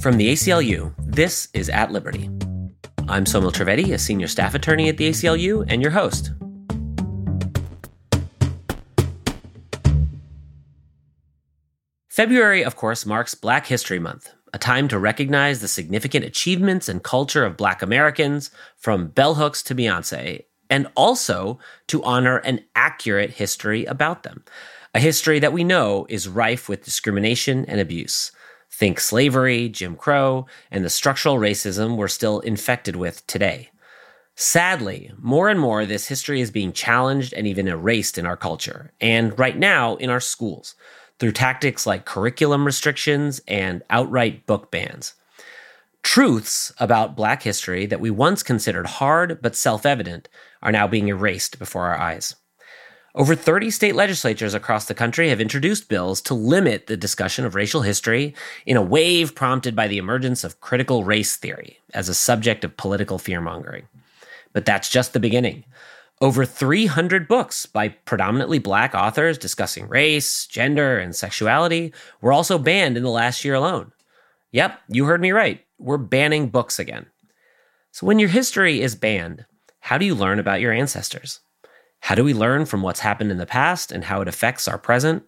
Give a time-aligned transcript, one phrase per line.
[0.00, 2.28] From the ACLU, this is At Liberty.
[3.08, 6.32] I'm Somil Trivedi, a senior staff attorney at the ACLU, and your host.
[12.10, 17.02] February, of course, marks Black History Month, a time to recognize the significant achievements and
[17.02, 21.58] culture of Black Americans, from bell hooks to Beyonce, and also
[21.88, 24.44] to honor an accurate history about them.
[24.94, 28.30] A history that we know is rife with discrimination and abuse.
[28.76, 33.70] Think slavery, Jim Crow, and the structural racism we're still infected with today.
[34.34, 38.92] Sadly, more and more this history is being challenged and even erased in our culture,
[39.00, 40.74] and right now in our schools
[41.18, 45.14] through tactics like curriculum restrictions and outright book bans.
[46.02, 50.28] Truths about Black history that we once considered hard but self evident
[50.60, 52.34] are now being erased before our eyes.
[53.16, 57.54] Over 30 state legislatures across the country have introduced bills to limit the discussion of
[57.54, 58.34] racial history
[58.66, 62.76] in a wave prompted by the emergence of critical race theory as a subject of
[62.76, 63.84] political fearmongering.
[64.52, 65.64] But that's just the beginning.
[66.20, 72.98] Over 300 books by predominantly black authors discussing race, gender, and sexuality were also banned
[72.98, 73.92] in the last year alone.
[74.52, 75.64] Yep, you heard me right.
[75.78, 77.06] We're banning books again.
[77.92, 79.46] So, when your history is banned,
[79.80, 81.40] how do you learn about your ancestors?
[82.00, 84.78] How do we learn from what's happened in the past and how it affects our
[84.78, 85.24] present?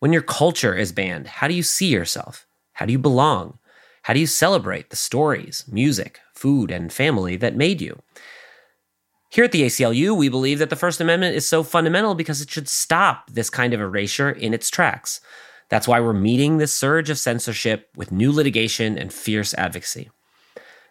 [0.00, 2.46] When your culture is banned, how do you see yourself?
[2.72, 3.58] How do you belong?
[4.02, 8.00] How do you celebrate the stories, music, food, and family that made you?
[9.30, 12.50] Here at the ACLU, we believe that the First Amendment is so fundamental because it
[12.50, 15.20] should stop this kind of erasure in its tracks.
[15.68, 20.10] That's why we're meeting this surge of censorship with new litigation and fierce advocacy.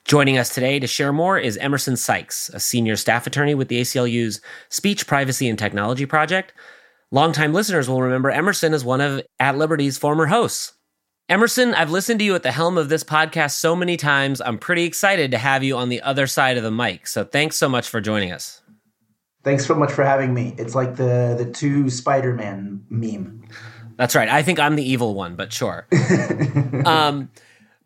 [0.07, 3.81] Joining us today to share more is Emerson Sykes, a senior staff attorney with the
[3.81, 6.53] ACLU's Speech, Privacy, and Technology Project.
[7.11, 10.71] Longtime listeners will remember Emerson as one of At Liberty's former hosts.
[11.27, 14.39] Emerson, I've listened to you at the helm of this podcast so many times.
[14.39, 17.05] I'm pretty excited to have you on the other side of the mic.
[17.05, 18.61] So thanks so much for joining us.
[19.43, 20.55] Thanks so much for having me.
[20.57, 23.45] It's like the the two Spider-Man meme.
[23.97, 24.29] That's right.
[24.29, 25.85] I think I'm the evil one, but sure.
[26.85, 27.29] um,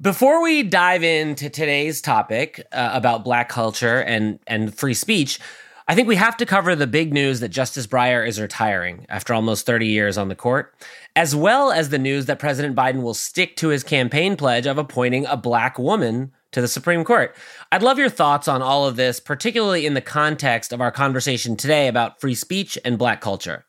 [0.01, 5.39] before we dive into today's topic uh, about black culture and and free speech,
[5.88, 9.34] I think we have to cover the big news that Justice Breyer is retiring after
[9.34, 10.73] almost 30 years on the court
[11.16, 14.78] as well as the news that President Biden will stick to his campaign pledge of
[14.78, 17.35] appointing a black woman to the Supreme Court.
[17.72, 21.56] I'd love your thoughts on all of this, particularly in the context of our conversation
[21.56, 23.66] today about free speech and black culture.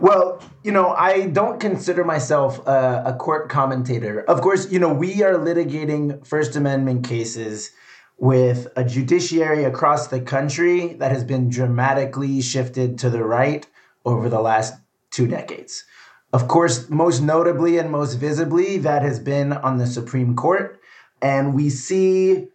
[0.00, 4.20] Well, you know, I don't consider myself a, a, court commentator.
[4.22, 7.70] Of course, you know, we are litigating First Amendment cases
[8.18, 13.66] with a judiciary across the country that has been dramatically shifted to the right
[14.04, 14.74] over the last
[15.10, 15.84] two decades.
[16.32, 20.80] Of course, most notably and most visibly, that has been on the Supreme Court.
[21.22, 22.48] And we see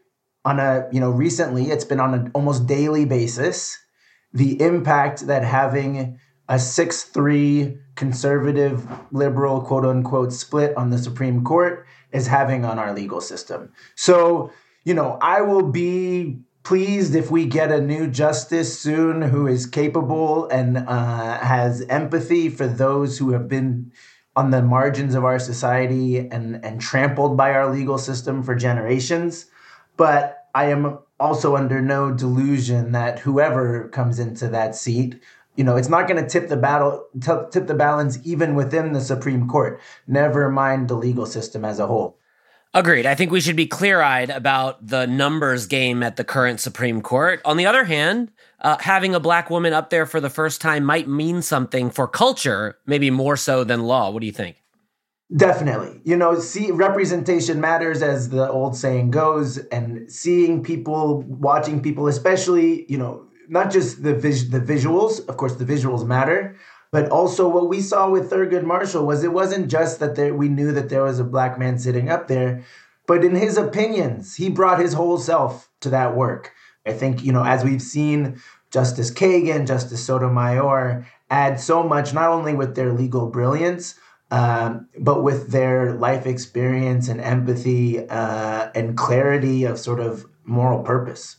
[0.46, 3.78] on a, you know, recently, it's been on an almost daily basis,
[4.34, 6.20] the impact that having
[6.52, 12.78] a 6 3 conservative liberal quote unquote split on the Supreme Court is having on
[12.78, 13.72] our legal system.
[13.96, 14.52] So,
[14.84, 19.66] you know, I will be pleased if we get a new justice soon who is
[19.66, 23.90] capable and uh, has empathy for those who have been
[24.36, 29.46] on the margins of our society and, and trampled by our legal system for generations.
[29.96, 35.22] But I am also under no delusion that whoever comes into that seat
[35.62, 39.00] you know it's not going to tip the battle tip the balance even within the
[39.00, 42.18] supreme court never mind the legal system as a whole
[42.74, 43.06] Agreed.
[43.06, 47.02] I think we should be clear eyed about the numbers game at the current Supreme
[47.02, 47.42] Court.
[47.44, 50.86] On the other hand, uh, having a black woman up there for the first time
[50.86, 54.10] might mean something for culture, maybe more so than law.
[54.10, 54.56] What do you think?
[55.36, 56.00] Definitely.
[56.06, 62.08] You know, see representation matters as the old saying goes and seeing people, watching people
[62.08, 66.56] especially, you know, not just the vis- the visuals, of course the visuals matter,
[66.92, 70.50] but also, what we saw with Thurgood Marshall was it wasn't just that there, we
[70.50, 72.64] knew that there was a black man sitting up there,
[73.08, 76.52] but in his opinions, he brought his whole self to that work.
[76.86, 78.42] I think, you know, as we've seen
[78.72, 83.96] Justice Kagan, Justice Sotomayor add so much, not only with their legal brilliance,
[84.30, 90.84] um, but with their life experience and empathy uh, and clarity of sort of moral
[90.84, 91.38] purpose.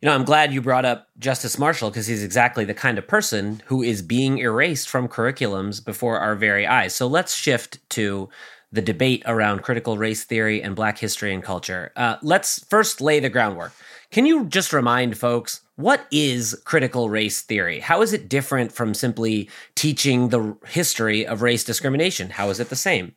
[0.00, 3.06] You know, I'm glad you brought up Justice Marshall because he's exactly the kind of
[3.06, 6.94] person who is being erased from curriculums before our very eyes.
[6.94, 8.30] So let's shift to
[8.72, 11.92] the debate around critical race theory and Black history and culture.
[11.96, 13.74] Uh, let's first lay the groundwork.
[14.10, 17.80] Can you just remind folks what is critical race theory?
[17.80, 22.30] How is it different from simply teaching the history of race discrimination?
[22.30, 23.16] How is it the same?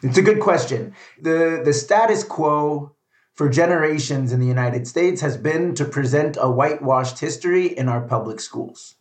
[0.00, 0.94] It's a good question.
[1.20, 2.94] The, the status quo
[3.38, 8.00] for generations in the United States has been to present a whitewashed history in our
[8.00, 8.96] public schools.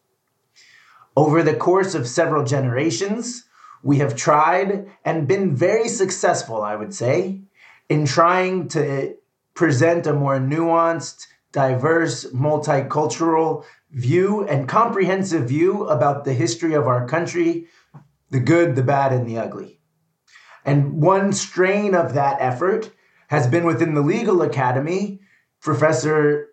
[1.16, 3.46] Over the course of several generations,
[3.82, 7.42] we have tried and been very successful, I would say,
[7.90, 9.16] in trying to
[9.56, 17.08] present a more nuanced, diverse, multicultural view and comprehensive view about the history of our
[17.08, 17.66] country,
[18.30, 19.80] the good, the bad, and the ugly.
[20.64, 22.92] And one strain of that effort
[23.28, 25.20] has been within the legal academy.
[25.62, 26.50] Professor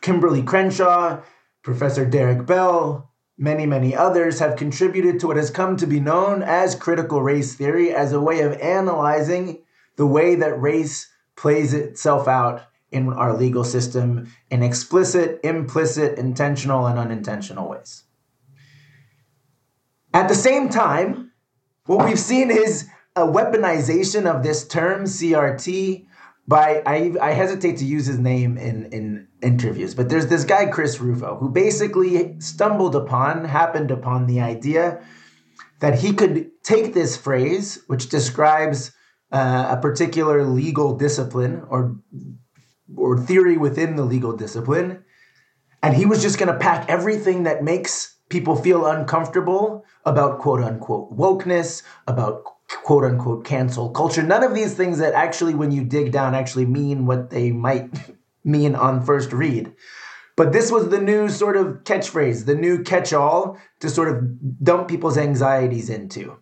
[0.00, 1.22] Kimberlé Crenshaw,
[1.62, 6.42] Professor Derek Bell, many, many others have contributed to what has come to be known
[6.42, 9.62] as critical race theory as a way of analyzing
[9.96, 16.86] the way that race plays itself out in our legal system in explicit, implicit, intentional,
[16.86, 18.04] and unintentional ways.
[20.14, 21.32] At the same time,
[21.84, 26.06] what we've seen is a weaponization of this term, CRT,
[26.48, 30.66] by I, I hesitate to use his name in, in interviews, but there's this guy,
[30.66, 35.04] Chris Rufo, who basically stumbled upon, happened upon the idea
[35.80, 38.92] that he could take this phrase, which describes
[39.30, 41.96] uh, a particular legal discipline or
[42.96, 45.04] or theory within the legal discipline,
[45.82, 50.62] and he was just going to pack everything that makes people feel uncomfortable about quote
[50.62, 54.22] unquote wokeness, about quote unquote cancel culture.
[54.22, 57.90] None of these things that actually, when you dig down, actually mean what they might
[58.44, 59.72] mean on first read.
[60.36, 64.62] But this was the new sort of catchphrase, the new catch all to sort of
[64.62, 66.36] dump people's anxieties into.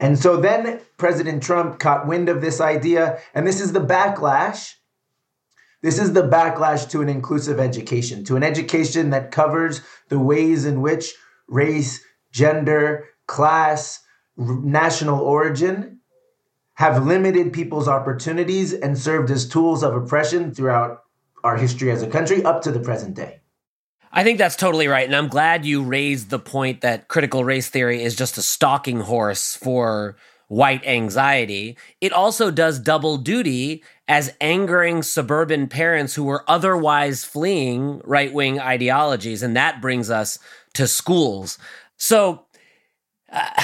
[0.00, 4.72] And so then President Trump caught wind of this idea, and this is the backlash.
[5.82, 10.64] This is the backlash to an inclusive education, to an education that covers the ways
[10.64, 11.12] in which
[11.46, 12.02] race,
[12.32, 14.00] gender, class,
[14.62, 16.00] national origin
[16.74, 21.02] have limited people's opportunities and served as tools of oppression throughout
[21.44, 23.40] our history as a country up to the present day.
[24.12, 25.06] I think that's totally right.
[25.06, 29.00] And I'm glad you raised the point that critical race theory is just a stalking
[29.00, 30.16] horse for
[30.48, 31.78] white anxiety.
[32.02, 38.60] It also does double duty as angering suburban parents who were otherwise fleeing right wing
[38.60, 39.42] ideologies.
[39.42, 40.38] And that brings us
[40.74, 41.56] to schools.
[41.96, 42.44] So,
[43.32, 43.62] uh,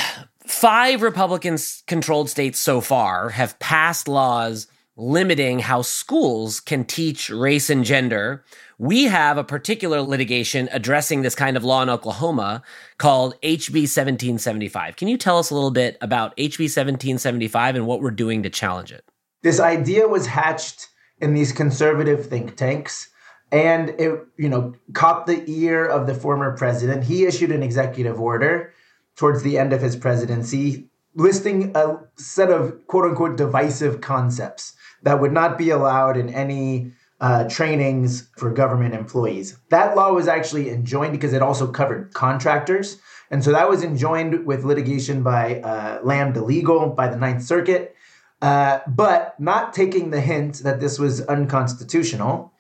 [0.49, 4.67] five Republican controlled states so far have passed laws
[4.97, 8.45] limiting how schools can teach race and gender
[8.79, 12.63] we have a particular litigation addressing this kind of law in Oklahoma
[12.97, 14.95] called HB 1775.
[14.95, 18.51] Can you tell us a little bit about HB 1775 and what we're doing to
[18.51, 19.05] challenge it?
[19.43, 20.89] This idea was hatched
[21.21, 23.11] in these conservative think tanks
[23.51, 27.05] and it you know caught the ear of the former president.
[27.05, 28.73] He issued an executive order
[29.19, 30.89] towards the end of his presidency
[31.19, 36.93] listing a set of quote unquote divisive concepts that would not be allowed in any
[37.21, 39.59] uh, trainings for government employees.
[39.71, 43.01] That law was actually enjoined because it also covered contractors.
[43.31, 47.95] And so that was enjoined with litigation by uh, Lambda Legal by the Ninth Circuit,
[48.41, 52.53] uh, but not taking the hint that this was unconstitutional.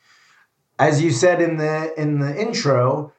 [0.80, 3.12] As you said in the in the intro,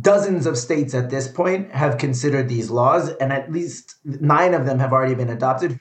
[0.00, 4.66] dozens of states at this point have considered these laws, and at least nine of
[4.66, 5.78] them have already been adopted.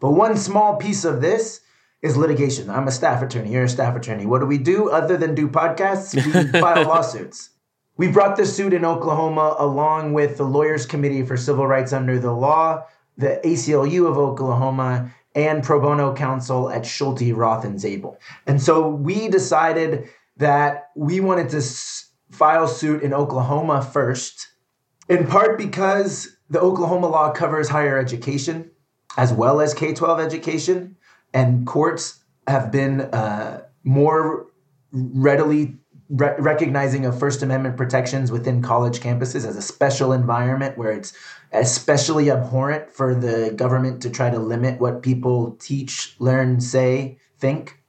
[0.00, 1.60] But one small piece of this
[2.02, 2.70] is litigation.
[2.70, 3.52] I'm a staff attorney.
[3.52, 4.24] You're a staff attorney.
[4.24, 6.14] What do we do other than do podcasts?
[6.14, 7.50] We file lawsuits.
[7.98, 12.18] We brought the suit in Oklahoma along with the Lawyers Committee for Civil Rights Under
[12.18, 12.86] the Law,
[13.18, 18.18] the ACLU of Oklahoma, and pro bono counsel at Schulte, Roth, and Zabel.
[18.46, 21.60] And so we decided that we wanted to
[22.30, 24.48] file suit in Oklahoma first,
[25.08, 28.70] in part because the Oklahoma law covers higher education
[29.16, 30.96] as well as K 12 education
[31.32, 34.46] and courts have been uh, more
[34.92, 35.76] readily
[36.08, 41.12] re- recognizing of First Amendment protections within college campuses as a special environment where it's
[41.52, 47.79] especially abhorrent for the government to try to limit what people teach, learn, say, think.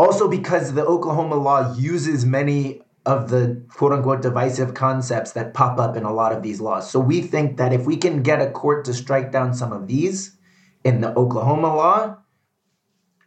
[0.00, 5.78] Also, because the Oklahoma law uses many of the quote unquote divisive concepts that pop
[5.78, 6.90] up in a lot of these laws.
[6.90, 9.88] So we think that if we can get a court to strike down some of
[9.88, 10.38] these,
[10.84, 12.16] in the Oklahoma law,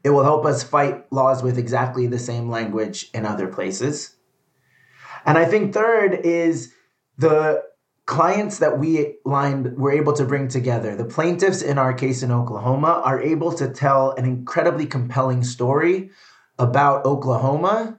[0.03, 4.15] it will help us fight laws with exactly the same language in other places.
[5.27, 6.73] And I think third is
[7.19, 7.61] the
[8.07, 10.95] clients that we lined were able to bring together.
[10.95, 16.09] The plaintiffs in our case in Oklahoma are able to tell an incredibly compelling story
[16.59, 17.97] about Oklahoma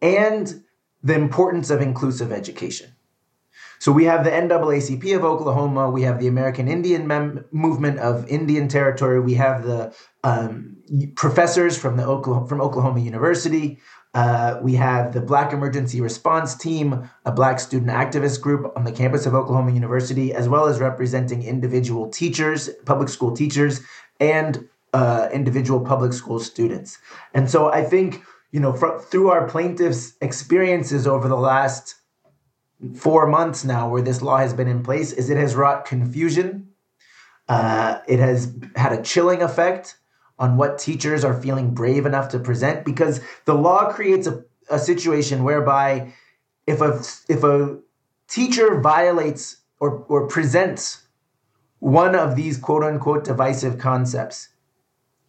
[0.00, 0.62] and
[1.02, 2.94] the importance of inclusive education.
[3.78, 8.26] So we have the NAACP of Oklahoma, we have the American Indian Mem- Movement of
[8.28, 10.76] Indian Territory, we have the um,
[11.16, 13.78] professors from the Oklahoma, from Oklahoma University.
[14.14, 18.92] Uh, we have the Black Emergency Response Team, a Black student activist group on the
[18.92, 23.80] campus of Oklahoma University, as well as representing individual teachers, public school teachers,
[24.20, 26.98] and uh, individual public school students.
[27.34, 28.22] And so I think,
[28.52, 31.96] you know, fr- through our plaintiffs' experiences over the last
[32.94, 36.68] four months now, where this law has been in place, is it has wrought confusion.
[37.48, 39.98] Uh, it has had a chilling effect
[40.38, 44.78] on what teachers are feeling brave enough to present because the law creates a, a
[44.78, 46.12] situation whereby
[46.66, 47.78] if a if a
[48.28, 51.06] teacher violates or, or presents
[51.80, 54.48] one of these quote unquote divisive concepts,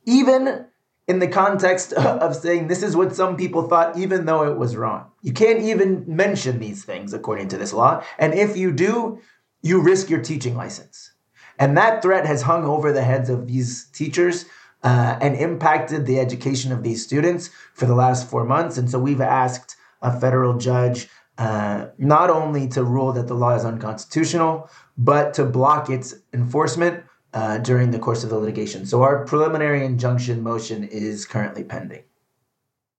[0.06, 0.66] even
[1.08, 4.76] in the context of saying this is what some people thought, even though it was
[4.76, 5.12] wrong.
[5.22, 8.04] You can't even mention these things according to this law.
[8.18, 9.20] And if you do,
[9.62, 11.12] you risk your teaching license.
[11.58, 14.46] And that threat has hung over the heads of these teachers
[14.84, 18.78] uh, and impacted the education of these students for the last four months.
[18.78, 21.08] And so we've asked a federal judge
[21.38, 27.04] uh, not only to rule that the law is unconstitutional, but to block its enforcement
[27.36, 28.86] uh, during the course of the litigation.
[28.86, 32.04] So our preliminary injunction motion is currently pending.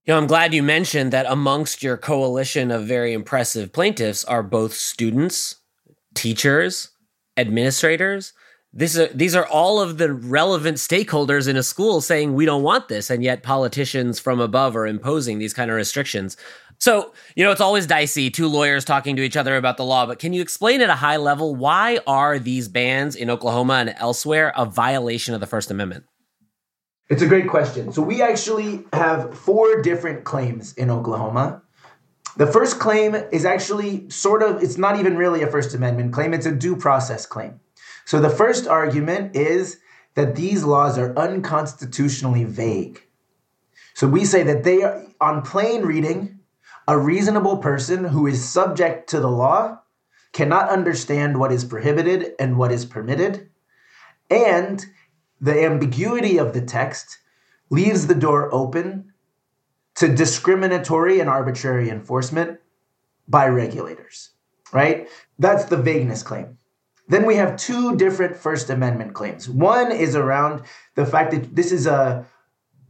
[0.04, 4.42] You know, I'm glad you mentioned that amongst your coalition of very impressive plaintiffs are
[4.42, 5.56] both students,
[6.14, 6.90] teachers,
[7.36, 8.34] administrators,
[8.72, 12.62] this are, these are all of the relevant stakeholders in a school saying we don't
[12.62, 16.36] want this and yet politicians from above are imposing these kind of restrictions
[16.78, 20.06] so you know it's always dicey two lawyers talking to each other about the law
[20.06, 23.94] but can you explain at a high level why are these bans in oklahoma and
[23.96, 26.04] elsewhere a violation of the first amendment?
[27.08, 27.92] It's a great question.
[27.92, 31.62] So we actually have four different claims in oklahoma.
[32.36, 36.34] The first claim is actually sort of it's not even really a first amendment claim
[36.34, 37.60] it's a due process claim.
[38.04, 39.78] So the first argument is
[40.14, 43.02] that these laws are unconstitutionally vague.
[43.94, 46.35] So we say that they are, on plain reading,
[46.88, 49.80] a reasonable person who is subject to the law
[50.32, 53.48] cannot understand what is prohibited and what is permitted.
[54.30, 54.84] And
[55.40, 57.18] the ambiguity of the text
[57.70, 59.12] leaves the door open
[59.96, 62.60] to discriminatory and arbitrary enforcement
[63.26, 64.30] by regulators,
[64.72, 65.08] right?
[65.38, 66.58] That's the vagueness claim.
[67.08, 69.48] Then we have two different First Amendment claims.
[69.48, 70.62] One is around
[70.96, 72.26] the fact that this is a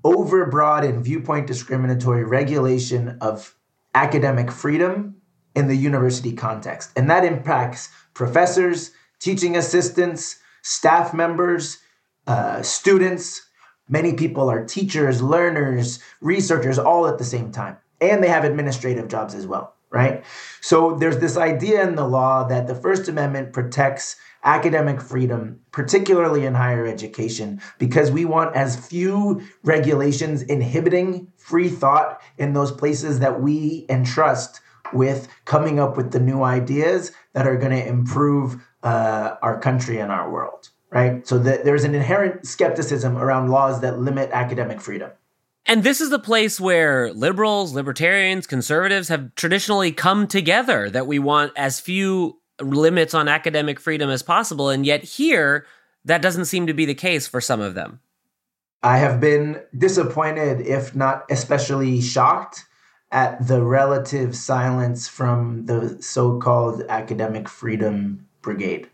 [0.04, 3.55] overbroad and viewpoint discriminatory regulation of
[3.96, 5.16] academic freedom
[5.54, 6.90] in the university context.
[6.96, 11.78] And that impacts professors, teaching assistants, staff members,
[12.26, 13.40] uh, students.
[13.88, 17.78] Many people are teachers, learners, researchers, all at the same time.
[18.00, 20.24] And they have administrative jobs as well right?
[20.60, 26.46] So there's this idea in the law that the First Amendment protects academic freedom, particularly
[26.46, 33.18] in higher education, because we want as few regulations inhibiting free thought in those places
[33.18, 34.60] that we entrust
[34.92, 39.98] with coming up with the new ideas that are going to improve uh, our country
[39.98, 41.26] and our world, right?
[41.26, 45.10] So that there's an inherent skepticism around laws that limit academic freedom.
[45.66, 51.18] And this is the place where liberals, libertarians, conservatives have traditionally come together that we
[51.18, 54.70] want as few limits on academic freedom as possible.
[54.70, 55.66] And yet here,
[56.04, 58.00] that doesn't seem to be the case for some of them.
[58.82, 62.64] I have been disappointed, if not especially shocked,
[63.10, 68.88] at the relative silence from the so called academic freedom brigade.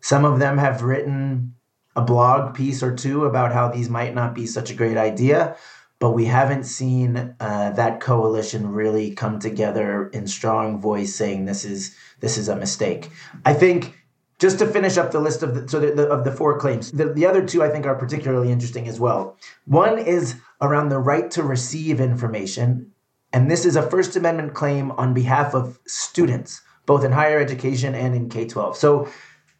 [0.00, 1.54] Some of them have written
[1.96, 5.56] a blog piece or two about how these might not be such a great idea
[6.00, 11.64] but we haven't seen uh, that coalition really come together in strong voice saying this
[11.64, 13.10] is this is a mistake.
[13.44, 13.94] I think
[14.38, 16.92] just to finish up the list of the, so the, the, of the four claims,
[16.92, 19.36] the, the other two I think are particularly interesting as well.
[19.64, 22.92] One is around the right to receive information,
[23.32, 27.94] and this is a First Amendment claim on behalf of students, both in higher education
[27.94, 28.76] and in K twelve.
[28.76, 29.08] So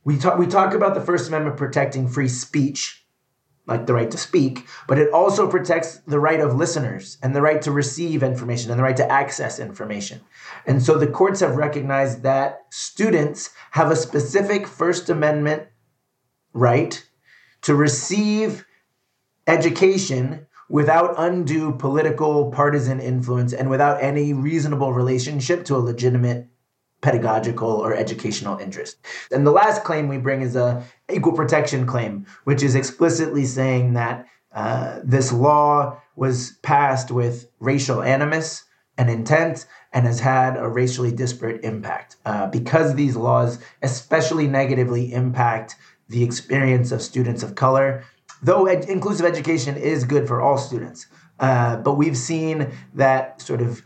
[0.05, 3.05] we talk we talk about the First Amendment protecting free speech
[3.69, 7.43] like the right to speak, but it also protects the right of listeners and the
[7.43, 10.21] right to receive information and the right to access information.
[10.67, 15.65] And so the courts have recognized that students have a specific First Amendment
[16.55, 17.05] right
[17.63, 18.65] to receive
[19.47, 26.47] education without undue political partisan influence and without any reasonable relationship to a legitimate
[27.01, 28.99] pedagogical or educational interest.
[29.31, 33.95] And the last claim we bring is a equal protection claim, which is explicitly saying
[33.95, 38.65] that uh, this law was passed with racial animus
[38.97, 45.13] and intent, and has had a racially disparate impact uh, because these laws especially negatively
[45.13, 45.77] impact
[46.09, 48.05] the experience of students of color.
[48.43, 51.07] Though ed- inclusive education is good for all students,
[51.39, 53.83] uh, but we've seen that sort of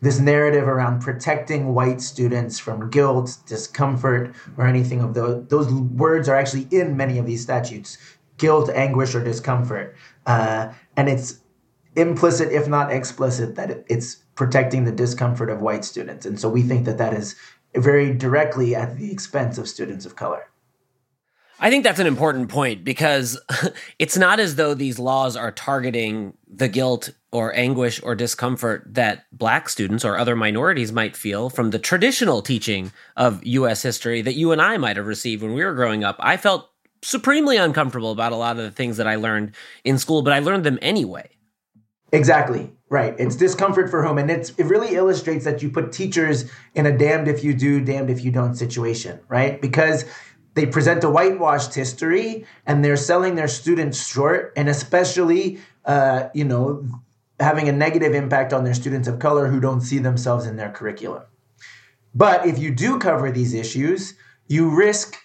[0.00, 5.46] this narrative around protecting white students from guilt, discomfort, or anything of those.
[5.48, 7.98] Those words are actually in many of these statutes
[8.36, 9.96] guilt, anguish, or discomfort.
[10.24, 11.40] Uh, and it's
[11.96, 16.24] implicit, if not explicit, that it's protecting the discomfort of white students.
[16.24, 17.34] And so we think that that is
[17.74, 20.48] very directly at the expense of students of color.
[21.60, 23.40] I think that's an important point because
[23.98, 29.26] it's not as though these laws are targeting the guilt or anguish or discomfort that
[29.32, 34.34] black students or other minorities might feel from the traditional teaching of US history that
[34.34, 36.16] you and I might have received when we were growing up.
[36.20, 36.70] I felt
[37.02, 40.38] supremely uncomfortable about a lot of the things that I learned in school, but I
[40.38, 41.28] learned them anyway.
[42.12, 42.72] Exactly.
[42.90, 43.14] Right.
[43.18, 44.16] It's discomfort for whom.
[44.16, 47.84] And it's, it really illustrates that you put teachers in a damned if you do,
[47.84, 49.60] damned if you don't situation, right?
[49.60, 50.06] Because
[50.58, 56.44] they present a whitewashed history and they're selling their students short and especially uh, you
[56.44, 56.84] know
[57.38, 60.72] having a negative impact on their students of color who don't see themselves in their
[60.72, 61.22] curriculum.
[62.12, 64.14] But if you do cover these issues
[64.48, 65.16] you risk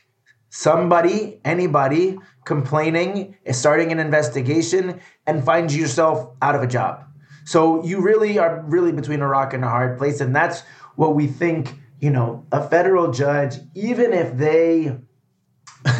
[0.52, 7.06] somebody anybody complaining starting an investigation and find yourself out of a job.
[7.46, 10.62] So you really are really between a rock and a hard place and that's
[10.96, 14.96] what we think you know a federal judge even if they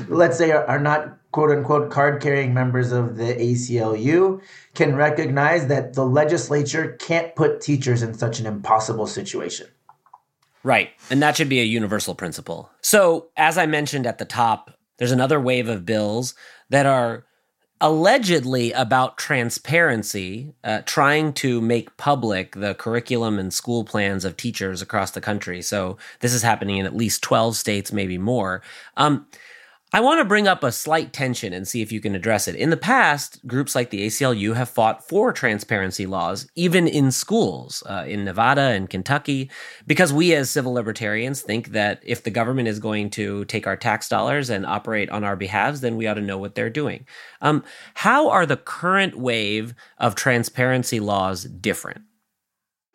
[0.08, 4.42] let's say, are, are not quote unquote card carrying members of the ACLU
[4.76, 9.68] can recognize that the legislature can't put teachers in such an impossible situation.
[10.64, 10.92] Right.
[11.10, 12.70] And that should be a universal principle.
[12.82, 16.36] So, as I mentioned at the top, there's another wave of bills
[16.70, 17.26] that are
[17.82, 24.82] allegedly about transparency, uh, trying to make public the curriculum and school plans of teachers
[24.82, 25.62] across the country.
[25.62, 28.62] So, this is happening in at least 12 states, maybe more.
[28.96, 29.28] Um,
[29.96, 32.56] I want to bring up a slight tension and see if you can address it.
[32.56, 37.84] In the past, groups like the ACLU have fought for transparency laws, even in schools
[37.86, 39.52] uh, in Nevada and Kentucky,
[39.86, 43.78] because we as civil libertarians think that if the government is going to take our
[43.78, 47.06] tax dollars and operate on our behalves, then we ought to know what they're doing.
[47.44, 47.64] Um,
[47.94, 52.02] how are the current wave of transparency laws different?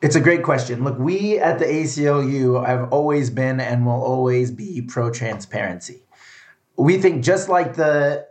[0.02, 0.82] It's a great question.
[0.82, 6.02] Look, we at the ACLU have always been and will always be pro transparency
[6.78, 8.26] we think just like the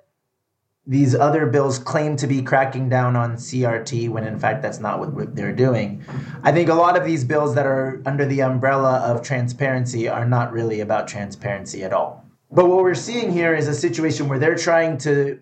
[0.90, 5.00] these other bills claim to be cracking down on CRT when in fact that's not
[5.00, 6.02] what they're doing.
[6.44, 10.26] I think a lot of these bills that are under the umbrella of transparency are
[10.26, 12.26] not really about transparency at all.
[12.50, 15.42] But what we're seeing here is a situation where they're trying to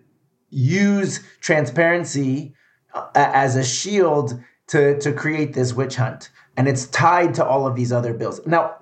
[0.50, 2.56] use transparency
[2.96, 6.32] uh, as a shield to, to create this witch hunt.
[6.58, 8.42] And it's tied to all of these other bills.
[8.48, 8.78] Now,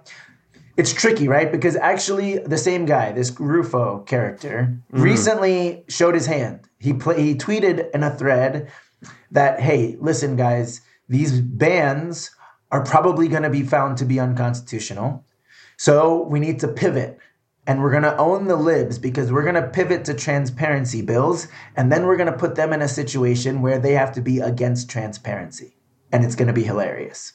[0.75, 1.51] it's tricky, right?
[1.51, 5.01] Because actually, the same guy, this Rufo character, mm.
[5.01, 6.61] recently showed his hand.
[6.79, 8.71] He play, he tweeted in a thread
[9.31, 12.31] that, "Hey, listen, guys, these bans
[12.71, 15.25] are probably going to be found to be unconstitutional,
[15.77, 17.19] so we need to pivot."
[17.65, 21.47] And we're going to own the libs because we're going to pivot to transparency bills.
[21.77, 24.39] And then we're going to put them in a situation where they have to be
[24.39, 25.77] against transparency.
[26.11, 27.31] And it's going to be hilarious.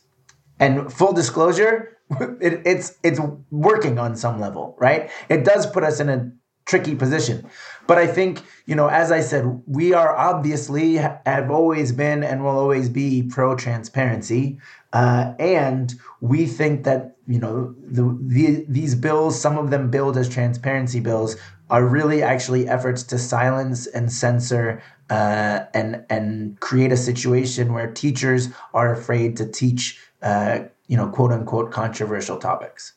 [0.61, 1.98] And full disclosure,
[2.41, 5.11] it, it's it's working on some level, right?
[5.29, 6.33] It does put us in a
[6.69, 7.49] tricky position.
[7.87, 12.45] But I think, you know, as I said, we are obviously have always been and
[12.45, 14.59] will always be pro transparency.
[14.93, 20.19] Uh, and we think that, you know, the, the, these bills, some of them billed
[20.19, 21.37] as transparency bills,
[21.71, 27.91] are really actually efforts to silence and censor uh, and, and create a situation where
[27.91, 32.95] teachers are afraid to teach uh, you know, quote unquote controversial topics.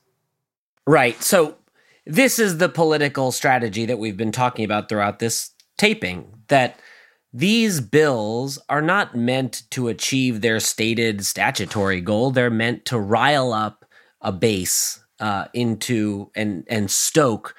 [0.88, 1.22] Right.
[1.22, 1.58] So
[2.06, 6.80] this is the political strategy that we've been talking about throughout this taping that
[7.34, 12.32] these bills are not meant to achieve their stated statutory goal.
[12.32, 13.86] They're meant to rile up
[14.20, 17.56] a base uh, into and and stoke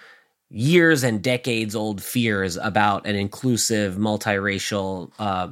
[0.52, 5.48] years and decades old fears about an inclusive, multiracial uh,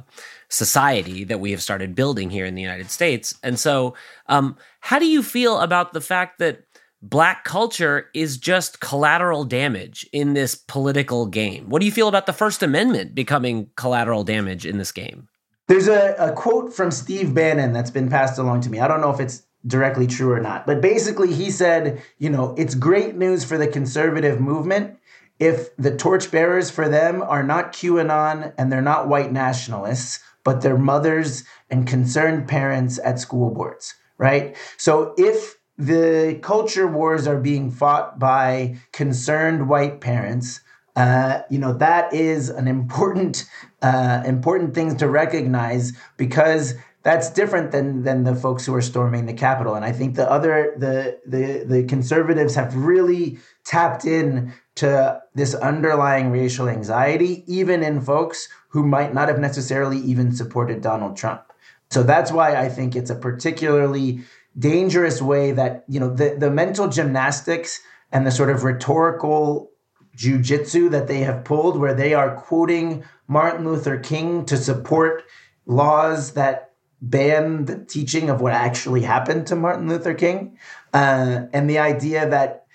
[0.49, 3.37] society that we have started building here in the United States.
[3.41, 3.95] And so,
[4.27, 6.63] um, how do you feel about the fact that
[7.01, 11.67] black culture is just collateral damage in this political game?
[11.69, 15.27] What do you feel about the First Amendment becoming collateral damage in this game?
[15.67, 18.79] There's a, a quote from Steve Bannon that's been passed along to me.
[18.79, 20.65] I don't know if it's directly true or not.
[20.65, 24.97] But basically, he said, you know, it's great news for the conservative movement
[25.41, 30.77] if the torchbearers for them are not QAnon and they're not white nationalists, but they're
[30.77, 34.55] mothers and concerned parents at school boards, right?
[34.77, 40.61] So if the culture wars are being fought by concerned white parents,
[40.95, 43.49] uh, you know that is an important
[43.81, 49.25] uh, important thing to recognize because that's different than than the folks who are storming
[49.25, 49.75] the Capitol.
[49.75, 55.53] And I think the other the the the conservatives have really tapped in to this
[55.55, 61.43] underlying racial anxiety, even in folks who might not have necessarily even supported Donald Trump.
[61.89, 64.21] So that's why I think it's a particularly
[64.57, 69.71] dangerous way that, you know, the, the mental gymnastics and the sort of rhetorical
[70.15, 75.23] jujitsu that they have pulled, where they are quoting Martin Luther King to support
[75.65, 76.70] laws that
[77.01, 80.57] ban the teaching of what actually happened to Martin Luther King,
[80.93, 82.65] uh, and the idea that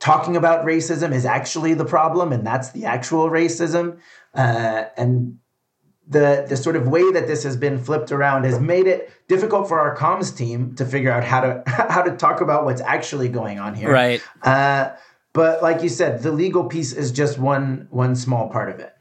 [0.00, 3.98] talking about racism is actually the problem and that's the actual racism,
[4.34, 5.38] uh, and
[6.08, 9.68] the the sort of way that this has been flipped around has made it difficult
[9.68, 13.28] for our comms team to figure out how to how to talk about what's actually
[13.28, 13.92] going on here.
[13.92, 14.22] Right.
[14.42, 14.90] Uh,
[15.32, 18.92] but like you said, the legal piece is just one one small part of it.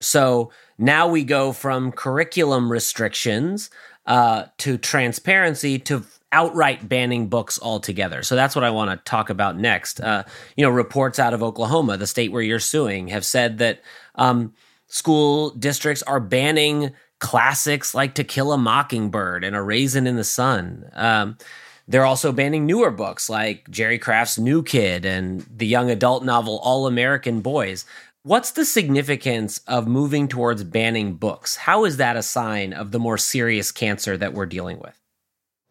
[0.00, 3.70] So now we go from curriculum restrictions
[4.06, 8.22] uh, to transparency to outright banning books altogether.
[8.22, 10.00] So that's what I want to talk about next.
[10.00, 10.24] Uh,
[10.56, 13.82] you know, reports out of Oklahoma, the state where you're suing, have said that.
[14.14, 14.54] Um,
[14.86, 20.24] school districts are banning classics like To Kill a Mockingbird and A Raisin in the
[20.24, 20.90] Sun.
[20.94, 21.38] Um,
[21.86, 26.58] they're also banning newer books like Jerry Craft's New Kid and the young adult novel
[26.60, 27.84] All American Boys.
[28.22, 31.56] What's the significance of moving towards banning books?
[31.56, 34.94] How is that a sign of the more serious cancer that we're dealing with?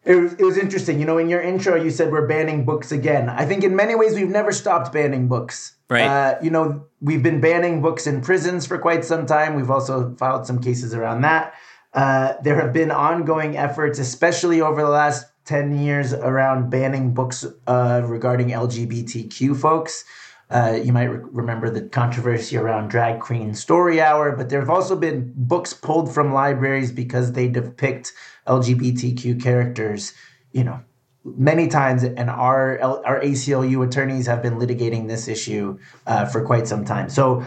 [0.04, 0.98] It was, it was interesting.
[0.98, 3.28] You know, in your intro, you said we're banning books again.
[3.28, 5.76] I think in many ways, we've never stopped banning books.
[5.88, 6.02] Right.
[6.02, 9.54] Uh, you know, we've been banning books in prisons for quite some time.
[9.54, 11.54] We've also filed some cases around that.
[11.92, 17.46] Uh, there have been ongoing efforts, especially over the last 10 years, around banning books
[17.68, 20.04] uh, regarding LGBTQ folks.
[20.50, 24.70] Uh, you might re- remember the controversy around Drag Queen Story Hour, but there have
[24.70, 28.12] also been books pulled from libraries because they depict
[28.48, 30.12] LGBTQ characters,
[30.52, 30.80] you know,
[31.24, 36.66] many times, and our our ACLU attorneys have been litigating this issue uh, for quite
[36.66, 37.08] some time.
[37.08, 37.44] So,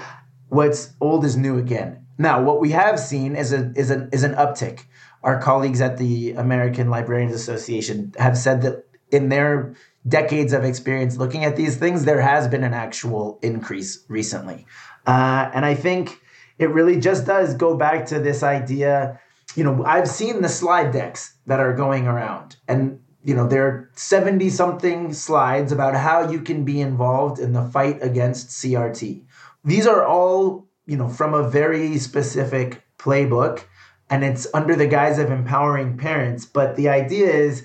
[0.48, 2.06] what's old is new again.
[2.18, 4.86] Now, what we have seen is a is an is an uptick.
[5.24, 9.74] Our colleagues at the American Librarians Association have said that in their
[10.08, 14.66] decades of experience looking at these things, there has been an actual increase recently,
[15.08, 16.20] uh, and I think
[16.60, 19.20] it really just does go back to this idea
[19.56, 23.66] you know, I've seen the slide decks that are going around, and you know, there
[23.66, 29.24] are 70 something slides about how you can be involved in the fight against CRT.
[29.64, 33.64] These are all, you know, from a very specific playbook,
[34.10, 36.46] and it's under the guise of empowering parents.
[36.46, 37.64] But the idea is,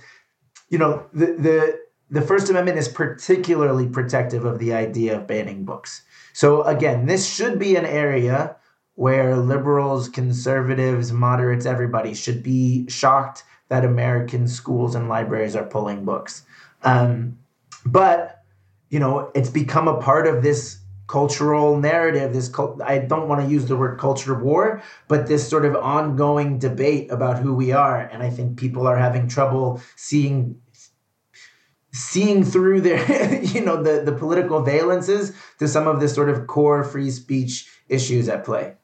[0.69, 5.65] you know, the the the First Amendment is particularly protective of the idea of banning
[5.65, 6.03] books.
[6.33, 8.57] So again, this should be an area
[8.95, 16.05] where liberals, conservatives, moderates, everybody should be shocked that American schools and libraries are pulling
[16.05, 16.43] books.
[16.83, 17.39] Um,
[17.85, 18.43] but,
[18.89, 23.41] you know, it's become a part of this cultural narrative this cult- i don't want
[23.41, 27.73] to use the word culture war but this sort of ongoing debate about who we
[27.73, 30.55] are and i think people are having trouble seeing
[31.99, 36.47] seeing through their you know the the political valences to some of the sort of
[36.47, 38.75] core free speech issues at play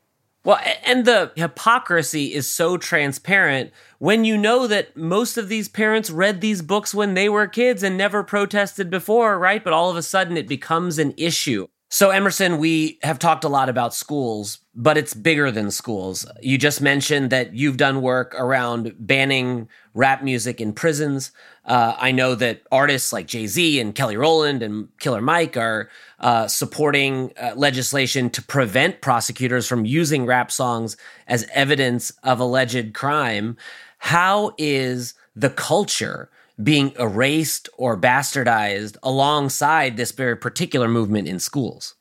[0.44, 6.10] well, and the hypocrisy is so transparent when you know that most of these parents
[6.10, 9.64] read these books when they were kids and never protested before, right?
[9.64, 11.68] But all of a sudden it becomes an issue.
[11.94, 16.26] So, Emerson, we have talked a lot about schools, but it's bigger than schools.
[16.42, 21.30] You just mentioned that you've done work around banning rap music in prisons.
[21.64, 25.88] Uh, I know that artists like Jay Z and Kelly Rowland and Killer Mike are
[26.18, 30.96] uh, supporting uh, legislation to prevent prosecutors from using rap songs
[31.28, 33.56] as evidence of alleged crime.
[33.98, 36.28] How is the culture
[36.62, 41.94] being erased or bastardized alongside this very particular movement in schools?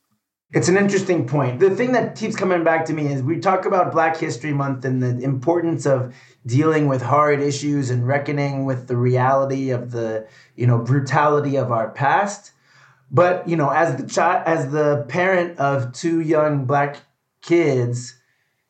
[0.52, 1.58] It's an interesting point.
[1.58, 4.84] The thing that keeps coming back to me is we talk about Black History Month
[4.84, 6.14] and the importance of
[6.46, 11.72] dealing with hard issues and reckoning with the reality of the, you know, brutality of
[11.72, 12.52] our past.
[13.10, 16.98] But, you know, as the child as the parent of two young black
[17.42, 18.14] kids,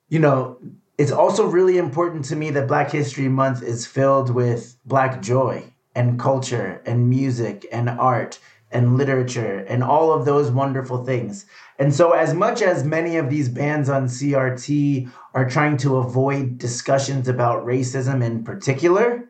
[0.09, 0.57] you know,
[0.97, 5.65] it's also really important to me that Black History Month is filled with black joy
[5.95, 8.39] and culture and music and art
[8.71, 11.47] and literature and all of those wonderful things.
[11.79, 16.59] And so, as much as many of these bans on CRT are trying to avoid
[16.59, 19.29] discussions about racism in particular,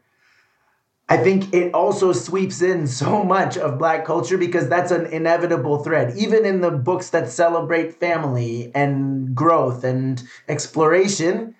[1.08, 5.84] I think it also sweeps in so much of black culture because that's an inevitable
[5.84, 6.16] thread.
[6.16, 11.54] Even in the books that celebrate family and growth and exploration,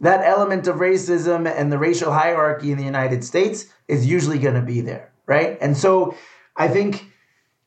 [0.00, 4.54] that element of racism and the racial hierarchy in the United States is usually going
[4.54, 5.56] to be there, right?
[5.60, 6.14] And so
[6.56, 7.06] I think,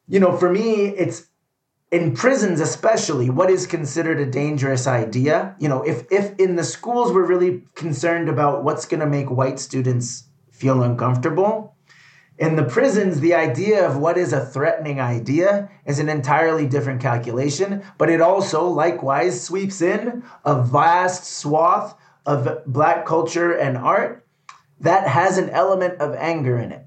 [0.08, 1.28] you know, for me, it's
[1.92, 6.64] in prisons especially what is considered a dangerous idea you know if if in the
[6.64, 11.76] schools we're really concerned about what's going to make white students feel uncomfortable.
[12.38, 17.02] In the prisons, the idea of what is a threatening idea is an entirely different
[17.02, 24.26] calculation, but it also likewise sweeps in a vast swath of black culture and art
[24.80, 26.86] that has an element of anger in it,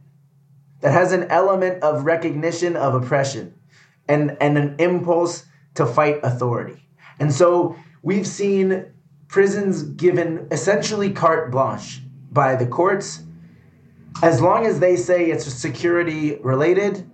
[0.80, 3.54] that has an element of recognition of oppression
[4.08, 6.86] and, and an impulse to fight authority.
[7.18, 8.86] And so we've seen
[9.28, 13.22] prisons given essentially carte blanche by the courts
[14.22, 17.08] as long as they say it's security related,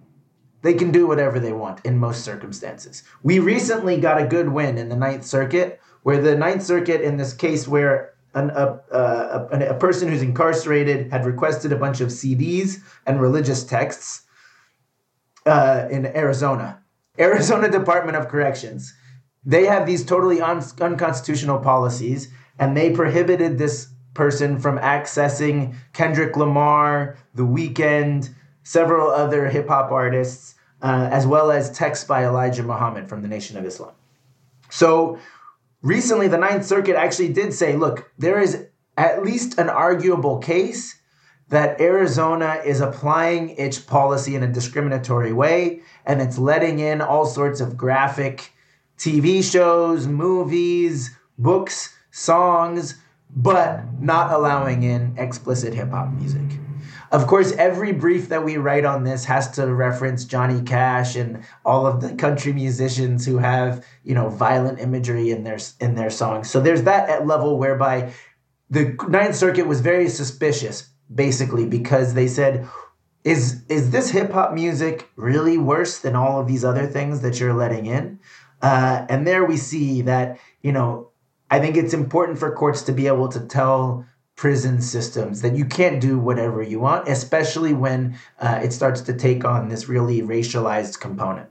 [0.63, 3.03] they can do whatever they want in most circumstances.
[3.23, 7.17] We recently got a good win in the Ninth Circuit, where the Ninth Circuit, in
[7.17, 12.09] this case, where an, a, a, a, person who's incarcerated had requested a bunch of
[12.09, 14.23] CDs and religious texts
[15.47, 16.81] uh, in Arizona.
[17.19, 18.95] Arizona Department of Corrections.
[19.45, 26.37] They have these totally un- unconstitutional policies, and they prohibited this person from accessing Kendrick
[26.37, 28.35] Lamar, The Weeknd,
[28.69, 33.29] several other hip hop artists, uh, as well as texts by Elijah Muhammad from the
[33.29, 33.93] Nation of Islam.
[34.69, 35.19] So
[35.81, 38.67] recently, the Ninth Circuit actually did say look, there is
[38.99, 41.01] at least an arguable case
[41.49, 47.25] that Arizona is applying its policy in a discriminatory way and it's letting in all
[47.25, 48.53] sorts of graphic
[48.99, 52.97] TV shows, movies, books, songs
[53.35, 56.58] but not allowing in explicit hip hop music.
[57.11, 61.43] Of course, every brief that we write on this has to reference Johnny Cash and
[61.65, 66.11] all of the country musicians who have, you know, violent imagery in their in their
[66.11, 66.51] songs.
[66.51, 68.13] So there's that at level whereby
[68.69, 72.69] the Ninth Circuit was very suspicious, basically, because they said,
[73.25, 77.41] "Is is this hip hop music really worse than all of these other things that
[77.41, 78.19] you're letting in?"
[78.61, 81.09] Uh, and there we see that you know
[81.51, 84.05] I think it's important for courts to be able to tell
[84.39, 89.13] prison systems that you can't do whatever you want, especially when uh, it starts to
[89.13, 91.51] take on this really racialized component.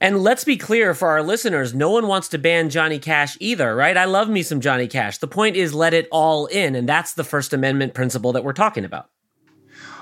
[0.00, 3.76] And let's be clear for our listeners, no one wants to ban Johnny Cash either,
[3.76, 3.96] right?
[3.96, 5.18] I love me some Johnny Cash.
[5.18, 8.52] The point is let it all in, and that's the First Amendment principle that we're
[8.54, 9.10] talking about.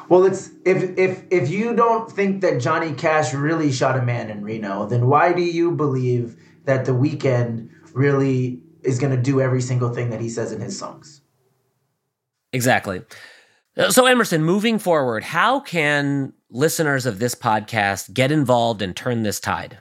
[0.09, 4.31] Well, it's if if if you don't think that Johnny Cash really shot a man
[4.31, 9.41] in Reno, then why do you believe that the Weeknd really is going to do
[9.41, 11.22] every single thing that he says in his songs.
[12.53, 13.03] Exactly.
[13.77, 19.23] Uh, so, Emerson, moving forward, how can listeners of this podcast get involved and turn
[19.23, 19.79] this tide?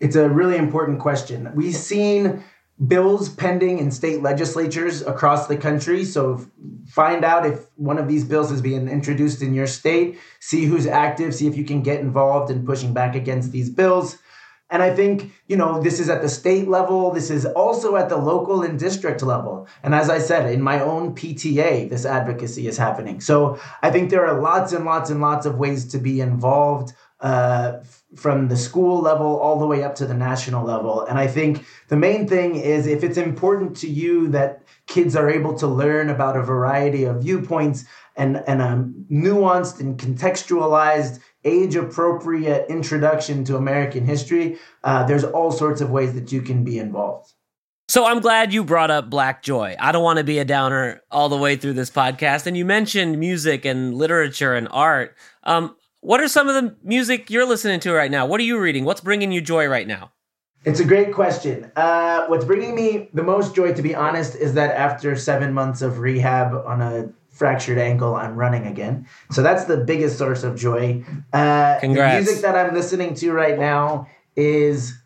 [0.00, 1.50] It's a really important question.
[1.54, 2.42] We've seen
[2.86, 6.04] bills pending in state legislatures across the country.
[6.04, 6.44] So,
[6.88, 10.86] find out if one of these bills is being introduced in your state, see who's
[10.86, 14.18] active, see if you can get involved in pushing back against these bills.
[14.70, 18.08] And I think, you know, this is at the state level, this is also at
[18.08, 19.66] the local and district level.
[19.82, 23.20] And as I said, in my own PTA, this advocacy is happening.
[23.20, 26.92] So I think there are lots and lots and lots of ways to be involved
[27.20, 27.78] uh,
[28.14, 31.04] from the school level all the way up to the national level.
[31.06, 35.28] And I think the main thing is if it's important to you that kids are
[35.28, 37.84] able to learn about a variety of viewpoints
[38.16, 45.52] and, and a nuanced and contextualized age appropriate introduction to American history, uh, there's all
[45.52, 47.32] sorts of ways that you can be involved.
[47.88, 49.74] So I'm glad you brought up Black Joy.
[49.80, 52.46] I don't want to be a downer all the way through this podcast.
[52.46, 55.16] And you mentioned music and literature and art.
[55.44, 58.26] Um, what are some of the music you're listening to right now?
[58.26, 58.84] What are you reading?
[58.84, 60.12] What's bringing you joy right now?
[60.64, 61.72] It's a great question.
[61.76, 65.80] Uh, what's bringing me the most joy, to be honest, is that after seven months
[65.80, 69.06] of rehab on a fractured ankle, I'm running again.
[69.30, 71.04] So that's the biggest source of joy.
[71.32, 72.26] Uh, Congrats.
[72.26, 74.98] The music that I'm listening to right now is,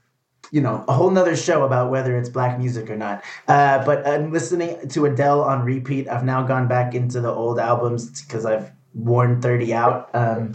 [0.51, 3.23] you know, a whole nother show about whether it's black music or not.
[3.49, 6.09] Uh, but I'm listening to Adele on repeat.
[6.09, 10.11] I've now gone back into the old albums because I've worn 30 out.
[10.15, 10.55] Um,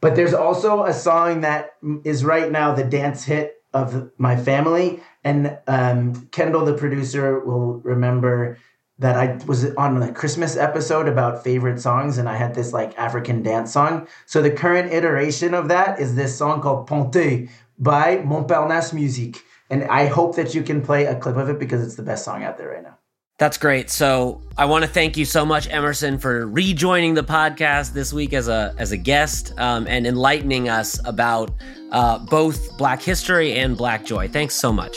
[0.00, 5.00] but there's also a song that is right now the dance hit of my family.
[5.24, 8.58] And um, Kendall, the producer, will remember
[8.98, 12.96] that I was on a Christmas episode about favorite songs and I had this like
[12.96, 14.06] African dance song.
[14.26, 19.42] So the current iteration of that is this song called Ponte by Montparnasse Musique.
[19.70, 22.24] And I hope that you can play a clip of it because it's the best
[22.24, 22.98] song out there right now.
[23.38, 23.90] That's great.
[23.90, 28.32] So I want to thank you so much, Emerson, for rejoining the podcast this week
[28.32, 31.50] as a as a guest um, and enlightening us about
[31.90, 34.28] uh, both Black history and Black joy.
[34.28, 34.96] Thanks so much.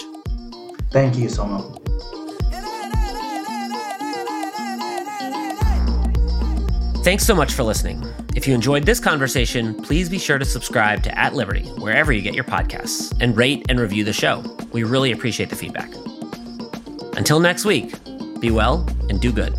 [0.92, 1.87] Thank you, Somo.
[7.08, 8.04] Thanks so much for listening.
[8.36, 12.22] If you enjoyed this conversation, please be sure to subscribe to At Liberty wherever you
[12.22, 14.43] get your podcasts and rate and review the show.
[14.74, 15.89] We really appreciate the feedback.
[17.15, 17.93] Until next week,
[18.41, 19.56] be well and do good.